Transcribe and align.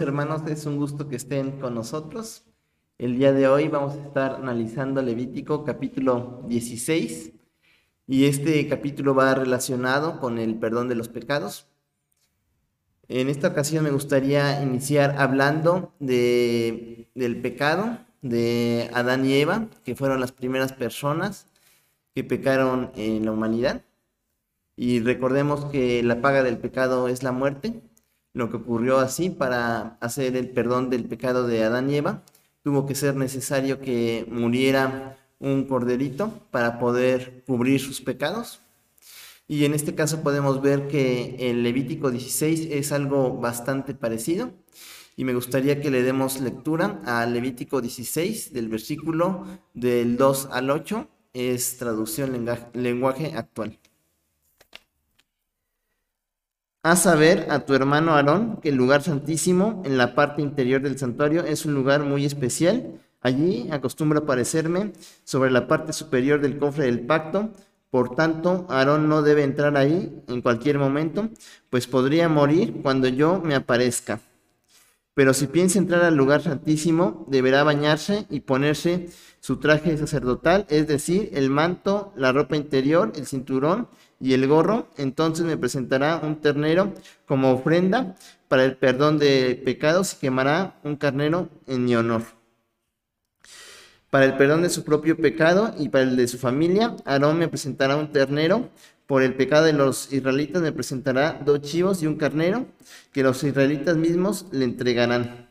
Hermanos, 0.00 0.42
es 0.48 0.66
un 0.66 0.76
gusto 0.76 1.08
que 1.08 1.16
estén 1.16 1.60
con 1.60 1.74
nosotros. 1.74 2.44
El 2.98 3.16
día 3.16 3.32
de 3.32 3.48
hoy 3.48 3.68
vamos 3.68 3.94
a 3.94 4.02
estar 4.02 4.34
analizando 4.34 5.00
Levítico 5.00 5.64
capítulo 5.64 6.42
16 6.48 7.32
y 8.06 8.24
este 8.26 8.68
capítulo 8.68 9.14
va 9.14 9.34
relacionado 9.34 10.20
con 10.20 10.38
el 10.38 10.56
perdón 10.56 10.88
de 10.88 10.96
los 10.96 11.08
pecados. 11.08 11.68
En 13.08 13.28
esta 13.28 13.48
ocasión 13.48 13.84
me 13.84 13.90
gustaría 13.90 14.62
iniciar 14.62 15.16
hablando 15.18 15.94
de, 15.98 17.08
del 17.14 17.40
pecado 17.40 17.98
de 18.20 18.90
Adán 18.92 19.24
y 19.24 19.34
Eva, 19.34 19.68
que 19.84 19.94
fueron 19.94 20.20
las 20.20 20.32
primeras 20.32 20.72
personas 20.72 21.46
que 22.14 22.24
pecaron 22.24 22.90
en 22.96 23.24
la 23.24 23.32
humanidad. 23.32 23.82
Y 24.76 25.00
recordemos 25.00 25.64
que 25.66 26.02
la 26.02 26.20
paga 26.20 26.42
del 26.42 26.58
pecado 26.58 27.08
es 27.08 27.22
la 27.22 27.32
muerte. 27.32 27.82
Lo 28.36 28.50
que 28.50 28.58
ocurrió 28.58 28.98
así 28.98 29.30
para 29.30 29.96
hacer 30.02 30.36
el 30.36 30.50
perdón 30.50 30.90
del 30.90 31.06
pecado 31.06 31.46
de 31.46 31.64
Adán 31.64 31.88
y 31.88 31.96
Eva, 31.96 32.22
tuvo 32.62 32.84
que 32.84 32.94
ser 32.94 33.16
necesario 33.16 33.80
que 33.80 34.26
muriera 34.30 35.16
un 35.38 35.64
corderito 35.64 36.30
para 36.50 36.78
poder 36.78 37.44
cubrir 37.46 37.80
sus 37.80 38.02
pecados. 38.02 38.60
Y 39.48 39.64
en 39.64 39.72
este 39.72 39.94
caso 39.94 40.22
podemos 40.22 40.60
ver 40.60 40.86
que 40.86 41.36
el 41.48 41.62
Levítico 41.62 42.10
16 42.10 42.68
es 42.72 42.92
algo 42.92 43.38
bastante 43.38 43.94
parecido. 43.94 44.50
Y 45.16 45.24
me 45.24 45.32
gustaría 45.32 45.80
que 45.80 45.90
le 45.90 46.02
demos 46.02 46.38
lectura 46.42 47.00
al 47.06 47.32
Levítico 47.32 47.80
16 47.80 48.52
del 48.52 48.68
versículo 48.68 49.46
del 49.72 50.18
2 50.18 50.50
al 50.52 50.68
8. 50.68 51.08
Es 51.32 51.78
traducción 51.78 52.46
lenguaje 52.74 53.32
actual. 53.34 53.78
Haz 56.86 57.02
saber 57.02 57.48
a 57.50 57.66
tu 57.66 57.74
hermano 57.74 58.14
Aarón 58.14 58.60
que 58.62 58.68
el 58.68 58.76
lugar 58.76 59.02
santísimo 59.02 59.82
en 59.84 59.98
la 59.98 60.14
parte 60.14 60.40
interior 60.40 60.80
del 60.80 60.96
santuario 60.96 61.44
es 61.44 61.66
un 61.66 61.74
lugar 61.74 62.04
muy 62.04 62.24
especial. 62.24 63.00
Allí 63.20 63.68
acostumbra 63.72 64.20
aparecerme 64.20 64.92
sobre 65.24 65.50
la 65.50 65.66
parte 65.66 65.92
superior 65.92 66.40
del 66.40 66.58
cofre 66.58 66.84
del 66.84 67.00
pacto. 67.00 67.50
Por 67.90 68.14
tanto, 68.14 68.68
Aarón 68.70 69.08
no 69.08 69.22
debe 69.22 69.42
entrar 69.42 69.76
ahí 69.76 70.22
en 70.28 70.42
cualquier 70.42 70.78
momento, 70.78 71.28
pues 71.70 71.88
podría 71.88 72.28
morir 72.28 72.74
cuando 72.84 73.08
yo 73.08 73.40
me 73.40 73.56
aparezca. 73.56 74.20
Pero 75.12 75.34
si 75.34 75.48
piensa 75.48 75.80
entrar 75.80 76.04
al 76.04 76.14
lugar 76.14 76.42
santísimo, 76.42 77.26
deberá 77.28 77.64
bañarse 77.64 78.26
y 78.30 78.40
ponerse 78.40 79.08
su 79.40 79.56
traje 79.56 79.96
sacerdotal, 79.96 80.66
es 80.68 80.86
decir, 80.86 81.30
el 81.32 81.50
manto, 81.50 82.12
la 82.14 82.30
ropa 82.30 82.54
interior, 82.54 83.12
el 83.16 83.26
cinturón 83.26 83.88
y 84.20 84.32
el 84.32 84.46
gorro, 84.46 84.88
entonces 84.96 85.44
me 85.44 85.56
presentará 85.56 86.20
un 86.22 86.40
ternero 86.40 86.94
como 87.26 87.52
ofrenda 87.52 88.16
para 88.48 88.64
el 88.64 88.76
perdón 88.76 89.18
de 89.18 89.60
pecados 89.64 90.14
y 90.14 90.16
quemará 90.18 90.78
un 90.84 90.96
carnero 90.96 91.48
en 91.66 91.84
mi 91.84 91.96
honor. 91.96 92.22
Para 94.10 94.24
el 94.24 94.36
perdón 94.36 94.62
de 94.62 94.70
su 94.70 94.84
propio 94.84 95.16
pecado 95.16 95.74
y 95.78 95.88
para 95.88 96.04
el 96.04 96.16
de 96.16 96.28
su 96.28 96.38
familia, 96.38 96.96
Aarón 97.04 97.38
me 97.38 97.48
presentará 97.48 97.96
un 97.96 98.12
ternero. 98.12 98.70
Por 99.06 99.22
el 99.22 99.34
pecado 99.34 99.66
de 99.66 99.72
los 99.72 100.12
israelitas 100.12 100.62
me 100.62 100.72
presentará 100.72 101.40
dos 101.44 101.60
chivos 101.60 102.02
y 102.02 102.06
un 102.06 102.16
carnero 102.16 102.66
que 103.12 103.22
los 103.22 103.42
israelitas 103.44 103.96
mismos 103.96 104.46
le 104.52 104.64
entregarán. 104.64 105.48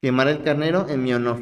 Quemará 0.00 0.30
el 0.30 0.42
carnero 0.42 0.86
en 0.88 1.02
mi 1.02 1.12
honor. 1.12 1.40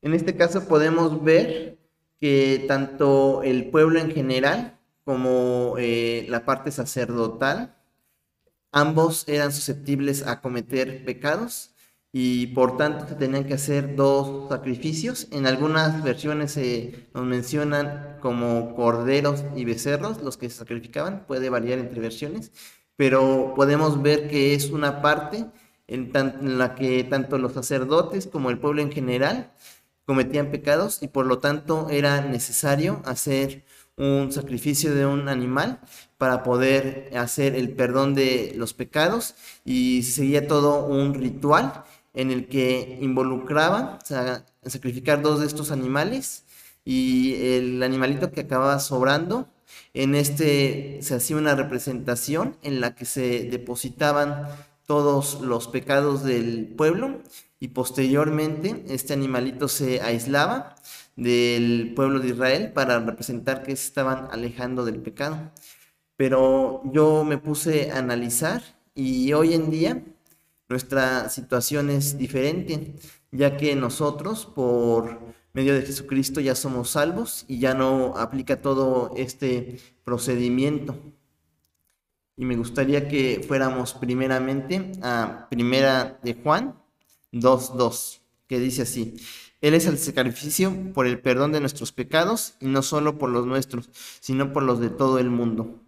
En 0.00 0.14
este 0.14 0.36
caso 0.36 0.68
podemos 0.68 1.22
ver 1.24 1.77
que 2.20 2.64
tanto 2.68 3.42
el 3.42 3.70
pueblo 3.70 4.00
en 4.00 4.10
general 4.10 4.78
como 5.04 5.76
eh, 5.78 6.26
la 6.28 6.44
parte 6.44 6.70
sacerdotal, 6.70 7.76
ambos 8.72 9.24
eran 9.28 9.52
susceptibles 9.52 10.26
a 10.26 10.40
cometer 10.40 11.04
pecados 11.04 11.74
y 12.12 12.48
por 12.48 12.76
tanto 12.76 13.06
se 13.08 13.14
tenían 13.14 13.44
que 13.44 13.54
hacer 13.54 13.96
dos 13.96 14.48
sacrificios. 14.48 15.28
En 15.30 15.46
algunas 15.46 16.02
versiones 16.02 16.52
se 16.52 17.08
nos 17.14 17.24
mencionan 17.24 18.18
como 18.20 18.74
corderos 18.74 19.44
y 19.56 19.64
becerros 19.64 20.22
los 20.22 20.36
que 20.36 20.50
se 20.50 20.56
sacrificaban, 20.58 21.26
puede 21.26 21.50
variar 21.50 21.78
entre 21.78 22.00
versiones, 22.00 22.52
pero 22.96 23.54
podemos 23.54 24.02
ver 24.02 24.28
que 24.28 24.54
es 24.54 24.70
una 24.70 25.00
parte 25.02 25.46
en 25.86 26.58
la 26.58 26.74
que 26.74 27.02
tanto 27.04 27.38
los 27.38 27.54
sacerdotes 27.54 28.26
como 28.26 28.50
el 28.50 28.58
pueblo 28.58 28.82
en 28.82 28.92
general 28.92 29.52
cometían 30.08 30.50
pecados 30.50 31.02
y 31.02 31.08
por 31.08 31.26
lo 31.26 31.38
tanto 31.38 31.90
era 31.90 32.22
necesario 32.22 33.02
hacer 33.04 33.66
un 33.98 34.32
sacrificio 34.32 34.94
de 34.94 35.04
un 35.04 35.28
animal 35.28 35.80
para 36.16 36.42
poder 36.42 37.10
hacer 37.14 37.54
el 37.54 37.72
perdón 37.72 38.14
de 38.14 38.54
los 38.56 38.72
pecados. 38.72 39.34
Y 39.66 40.04
seguía 40.04 40.48
todo 40.48 40.86
un 40.86 41.12
ritual 41.12 41.84
en 42.14 42.30
el 42.30 42.48
que 42.48 42.98
involucraba 43.02 43.98
sacrificar 44.64 45.20
dos 45.20 45.40
de 45.40 45.46
estos 45.46 45.70
animales 45.70 46.46
y 46.86 47.34
el 47.34 47.82
animalito 47.82 48.32
que 48.32 48.40
acababa 48.40 48.78
sobrando. 48.78 49.50
En 49.92 50.14
este 50.14 51.00
se 51.02 51.16
hacía 51.16 51.36
una 51.36 51.54
representación 51.54 52.56
en 52.62 52.80
la 52.80 52.94
que 52.94 53.04
se 53.04 53.42
depositaban 53.50 54.48
todos 54.88 55.42
los 55.42 55.68
pecados 55.68 56.24
del 56.24 56.74
pueblo 56.74 57.20
y 57.60 57.68
posteriormente 57.68 58.86
este 58.88 59.12
animalito 59.12 59.68
se 59.68 60.00
aislaba 60.00 60.76
del 61.14 61.92
pueblo 61.94 62.20
de 62.20 62.28
Israel 62.28 62.72
para 62.72 62.98
representar 62.98 63.62
que 63.62 63.76
se 63.76 63.86
estaban 63.86 64.28
alejando 64.30 64.86
del 64.86 65.02
pecado. 65.02 65.52
Pero 66.16 66.80
yo 66.90 67.22
me 67.22 67.36
puse 67.36 67.90
a 67.90 67.98
analizar 67.98 68.62
y 68.94 69.30
hoy 69.34 69.52
en 69.52 69.70
día 69.70 70.02
nuestra 70.70 71.28
situación 71.28 71.90
es 71.90 72.16
diferente, 72.16 72.94
ya 73.30 73.58
que 73.58 73.76
nosotros 73.76 74.46
por 74.46 75.20
medio 75.52 75.74
de 75.74 75.82
Jesucristo 75.82 76.40
ya 76.40 76.54
somos 76.54 76.88
salvos 76.88 77.44
y 77.46 77.58
ya 77.58 77.74
no 77.74 78.16
aplica 78.16 78.62
todo 78.62 79.12
este 79.18 79.80
procedimiento. 80.02 80.96
Y 82.38 82.44
me 82.44 82.56
gustaría 82.56 83.08
que 83.08 83.44
fuéramos 83.46 83.94
primeramente 83.94 84.92
a 85.02 85.48
Primera 85.50 86.20
de 86.22 86.34
Juan 86.34 86.80
2.2, 87.32 88.20
que 88.46 88.60
dice 88.60 88.82
así, 88.82 89.16
Él 89.60 89.74
es 89.74 89.86
el 89.86 89.98
sacrificio 89.98 90.72
por 90.94 91.08
el 91.08 91.20
perdón 91.20 91.50
de 91.50 91.58
nuestros 91.58 91.90
pecados 91.90 92.54
y 92.60 92.66
no 92.66 92.82
solo 92.82 93.18
por 93.18 93.28
los 93.30 93.44
nuestros, 93.44 93.90
sino 94.20 94.52
por 94.52 94.62
los 94.62 94.78
de 94.78 94.88
todo 94.88 95.18
el 95.18 95.30
mundo. 95.30 95.82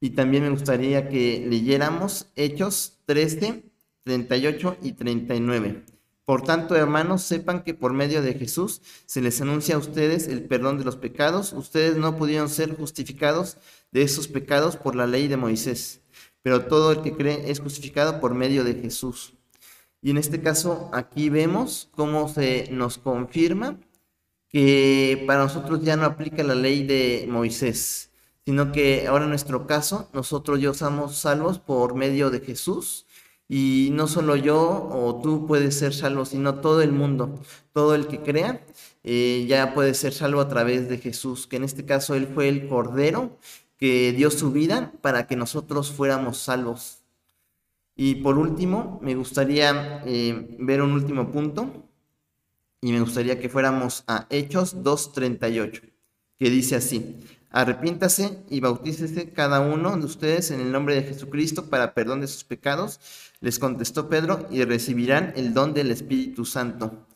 Y 0.00 0.10
también 0.10 0.44
me 0.44 0.50
gustaría 0.50 1.08
que 1.08 1.44
leyéramos 1.44 2.28
Hechos 2.36 3.00
13, 3.06 3.64
38 4.04 4.76
y 4.80 4.92
39. 4.92 5.97
Por 6.28 6.42
tanto, 6.42 6.76
hermanos, 6.76 7.22
sepan 7.22 7.62
que 7.62 7.72
por 7.72 7.94
medio 7.94 8.20
de 8.20 8.34
Jesús 8.34 8.82
se 9.06 9.22
les 9.22 9.40
anuncia 9.40 9.76
a 9.76 9.78
ustedes 9.78 10.28
el 10.28 10.44
perdón 10.44 10.76
de 10.76 10.84
los 10.84 10.96
pecados. 10.96 11.54
Ustedes 11.54 11.96
no 11.96 12.18
pudieron 12.18 12.50
ser 12.50 12.76
justificados 12.76 13.56
de 13.92 14.02
esos 14.02 14.28
pecados 14.28 14.76
por 14.76 14.94
la 14.94 15.06
ley 15.06 15.26
de 15.26 15.38
Moisés, 15.38 16.02
pero 16.42 16.66
todo 16.66 16.92
el 16.92 17.00
que 17.00 17.16
cree 17.16 17.50
es 17.50 17.60
justificado 17.60 18.20
por 18.20 18.34
medio 18.34 18.62
de 18.62 18.74
Jesús. 18.74 19.38
Y 20.02 20.10
en 20.10 20.18
este 20.18 20.42
caso 20.42 20.90
aquí 20.92 21.30
vemos 21.30 21.88
cómo 21.92 22.28
se 22.28 22.68
nos 22.72 22.98
confirma 22.98 23.80
que 24.50 25.24
para 25.26 25.44
nosotros 25.44 25.82
ya 25.82 25.96
no 25.96 26.04
aplica 26.04 26.42
la 26.42 26.54
ley 26.54 26.86
de 26.86 27.26
Moisés, 27.26 28.10
sino 28.44 28.70
que 28.70 29.06
ahora 29.06 29.24
en 29.24 29.30
nuestro 29.30 29.66
caso 29.66 30.10
nosotros 30.12 30.60
ya 30.60 30.74
somos 30.74 31.16
salvos 31.16 31.58
por 31.58 31.94
medio 31.94 32.28
de 32.28 32.40
Jesús 32.40 33.06
y 33.48 33.88
no 33.92 34.06
solo 34.06 34.36
yo 34.36 34.88
o 34.92 35.20
tú 35.22 35.46
puedes 35.46 35.78
ser 35.78 35.94
salvo, 35.94 36.24
sino 36.24 36.60
todo 36.60 36.82
el 36.82 36.92
mundo, 36.92 37.40
todo 37.72 37.94
el 37.94 38.06
que 38.06 38.20
crea 38.20 38.62
eh, 39.04 39.46
ya 39.48 39.72
puede 39.74 39.94
ser 39.94 40.12
salvo 40.12 40.40
a 40.40 40.48
través 40.48 40.88
de 40.88 40.98
Jesús, 40.98 41.46
que 41.46 41.56
en 41.56 41.64
este 41.64 41.86
caso 41.86 42.14
Él 42.14 42.28
fue 42.34 42.48
el 42.48 42.68
Cordero 42.68 43.38
que 43.78 44.12
dio 44.12 44.30
su 44.30 44.52
vida 44.52 44.92
para 45.00 45.26
que 45.26 45.36
nosotros 45.36 45.92
fuéramos 45.92 46.38
salvos. 46.38 47.04
Y 47.96 48.16
por 48.16 48.38
último, 48.38 48.98
me 49.02 49.14
gustaría 49.14 50.02
eh, 50.04 50.56
ver 50.58 50.82
un 50.82 50.92
último 50.92 51.30
punto 51.30 51.88
y 52.80 52.92
me 52.92 53.00
gustaría 53.00 53.40
que 53.40 53.48
fuéramos 53.48 54.04
a 54.06 54.26
Hechos 54.30 54.76
2.38, 54.76 55.82
que 56.38 56.50
dice 56.50 56.76
así, 56.76 57.16
arrepiéntase 57.50 58.44
y 58.48 58.60
bautícese 58.60 59.32
cada 59.32 59.60
uno 59.60 59.96
de 59.96 60.04
ustedes 60.04 60.50
en 60.50 60.60
el 60.60 60.72
nombre 60.72 60.94
de 60.94 61.02
Jesucristo 61.02 61.66
para 61.66 61.94
perdón 61.94 62.20
de 62.20 62.28
sus 62.28 62.44
pecados, 62.44 63.00
les 63.40 63.58
contestó 63.58 64.08
Pedro, 64.08 64.46
y 64.50 64.64
recibirán 64.64 65.32
el 65.36 65.54
don 65.54 65.74
del 65.74 65.90
Espíritu 65.90 66.44
Santo. 66.44 67.06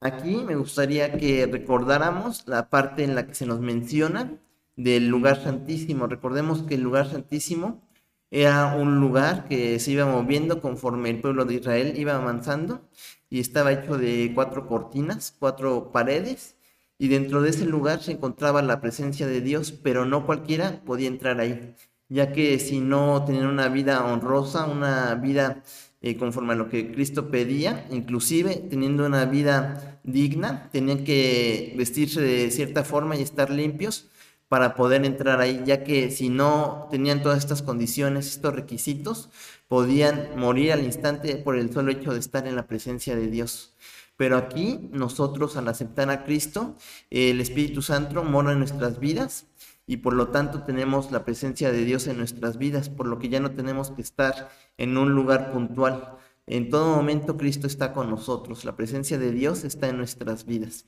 Aquí 0.00 0.36
me 0.36 0.56
gustaría 0.56 1.16
que 1.16 1.46
recordáramos 1.46 2.46
la 2.46 2.68
parte 2.68 3.04
en 3.04 3.14
la 3.14 3.26
que 3.26 3.34
se 3.34 3.46
nos 3.46 3.60
menciona 3.60 4.38
del 4.76 5.08
lugar 5.08 5.42
santísimo. 5.42 6.06
Recordemos 6.06 6.62
que 6.62 6.74
el 6.74 6.82
lugar 6.82 7.10
santísimo 7.10 7.88
era 8.30 8.74
un 8.74 9.00
lugar 9.00 9.46
que 9.48 9.78
se 9.78 9.92
iba 9.92 10.06
moviendo 10.06 10.60
conforme 10.60 11.10
el 11.10 11.20
pueblo 11.20 11.44
de 11.44 11.54
Israel 11.54 11.94
iba 11.96 12.16
avanzando 12.16 12.82
y 13.30 13.40
estaba 13.40 13.72
hecho 13.72 13.96
de 13.96 14.32
cuatro 14.34 14.66
cortinas, 14.66 15.34
cuatro 15.38 15.92
paredes 15.92 16.56
y 16.98 17.08
dentro 17.08 17.42
de 17.42 17.50
ese 17.50 17.66
lugar 17.66 18.02
se 18.02 18.12
encontraba 18.12 18.62
la 18.62 18.80
presencia 18.80 19.26
de 19.26 19.40
Dios, 19.40 19.72
pero 19.72 20.04
no 20.04 20.26
cualquiera 20.26 20.82
podía 20.84 21.08
entrar 21.08 21.40
ahí. 21.40 21.74
ya 22.08 22.32
que 22.32 22.58
si 22.60 22.80
no 22.80 23.24
tenían 23.24 23.46
una 23.46 23.68
vida 23.68 24.04
honrosa, 24.04 24.66
una 24.66 25.14
vida 25.16 25.62
eh, 26.02 26.16
conforme 26.18 26.52
a 26.52 26.56
lo 26.56 26.68
que 26.68 26.92
Cristo 26.92 27.30
pedía, 27.30 27.86
inclusive 27.90 28.56
teniendo 28.70 29.06
una 29.06 29.24
vida 29.24 30.00
digna, 30.04 30.68
tenían 30.70 31.02
que 31.02 31.74
vestirse 31.78 32.20
de 32.20 32.50
cierta 32.50 32.84
forma 32.84 33.16
y 33.16 33.22
estar 33.22 33.50
limpios 33.50 34.10
para 34.48 34.74
poder 34.74 35.04
entrar 35.06 35.40
ahí, 35.40 35.62
ya 35.64 35.82
que 35.82 36.10
si 36.10 36.28
no 36.28 36.88
tenían 36.90 37.22
todas 37.22 37.38
estas 37.38 37.62
condiciones, 37.62 38.26
estos 38.28 38.54
requisitos, 38.54 39.30
podían 39.66 40.28
morir 40.36 40.72
al 40.72 40.84
instante 40.84 41.36
por 41.36 41.56
el 41.56 41.72
solo 41.72 41.90
hecho 41.90 42.12
de 42.12 42.20
estar 42.20 42.46
en 42.46 42.54
la 42.54 42.66
presencia 42.66 43.16
de 43.16 43.28
Dios. 43.28 43.72
Pero 44.16 44.36
aquí 44.36 44.88
nosotros 44.92 45.56
al 45.56 45.68
aceptar 45.68 46.10
a 46.10 46.24
Cristo, 46.24 46.76
el 47.10 47.40
Espíritu 47.40 47.82
Santo 47.82 48.22
mora 48.22 48.52
en 48.52 48.58
nuestras 48.58 49.00
vidas 49.00 49.46
y 49.86 49.98
por 49.98 50.14
lo 50.14 50.28
tanto 50.28 50.62
tenemos 50.62 51.10
la 51.10 51.24
presencia 51.24 51.72
de 51.72 51.84
Dios 51.84 52.06
en 52.06 52.16
nuestras 52.16 52.56
vidas, 52.56 52.88
por 52.88 53.06
lo 53.06 53.18
que 53.18 53.28
ya 53.28 53.40
no 53.40 53.52
tenemos 53.52 53.90
que 53.90 54.02
estar 54.02 54.50
en 54.78 54.96
un 54.96 55.14
lugar 55.14 55.52
puntual. 55.52 56.16
En 56.46 56.70
todo 56.70 56.94
momento 56.94 57.36
Cristo 57.36 57.66
está 57.66 57.92
con 57.92 58.08
nosotros, 58.08 58.64
la 58.64 58.76
presencia 58.76 59.18
de 59.18 59.32
Dios 59.32 59.64
está 59.64 59.88
en 59.88 59.96
nuestras 59.96 60.46
vidas. 60.46 60.86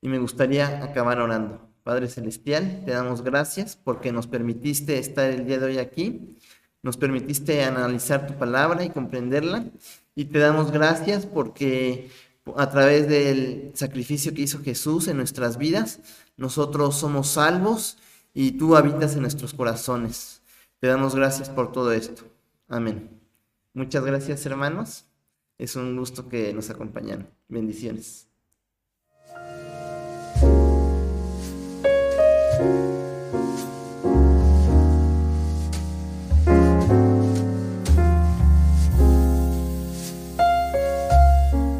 Y 0.00 0.08
me 0.08 0.18
gustaría 0.18 0.84
acabar 0.84 1.20
orando. 1.20 1.70
Padre 1.82 2.08
Celestial, 2.08 2.82
te 2.86 2.92
damos 2.92 3.22
gracias 3.22 3.76
porque 3.76 4.10
nos 4.10 4.26
permitiste 4.26 4.98
estar 4.98 5.30
el 5.30 5.46
día 5.46 5.58
de 5.58 5.66
hoy 5.66 5.78
aquí, 5.78 6.38
nos 6.84 6.98
permitiste 6.98 7.64
analizar 7.64 8.26
tu 8.26 8.34
palabra 8.34 8.84
y 8.84 8.90
comprenderla, 8.90 9.64
y 10.14 10.26
te 10.26 10.38
damos 10.38 10.70
gracias 10.70 11.26
porque 11.26 12.10
a 12.56 12.70
través 12.70 13.08
del 13.08 13.72
sacrificio 13.74 14.34
que 14.34 14.42
hizo 14.42 14.62
Jesús 14.62 15.08
en 15.08 15.16
nuestras 15.16 15.56
vidas, 15.56 16.00
nosotros 16.36 16.96
somos 16.96 17.28
salvos 17.28 17.96
y 18.34 18.52
tú 18.52 18.76
habitas 18.76 19.14
en 19.14 19.22
nuestros 19.22 19.54
corazones. 19.54 20.42
Te 20.78 20.88
damos 20.88 21.14
gracias 21.14 21.48
por 21.48 21.72
todo 21.72 21.90
esto. 21.92 22.24
Amén. 22.68 23.08
Muchas 23.72 24.04
gracias 24.04 24.44
hermanos. 24.44 25.06
Es 25.56 25.76
un 25.76 25.96
gusto 25.96 26.28
que 26.28 26.52
nos 26.52 26.68
acompañan. 26.68 27.30
Bendiciones. 27.48 28.33